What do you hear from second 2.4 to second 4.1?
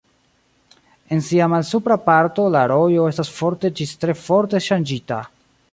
la rojo estas forte ĝis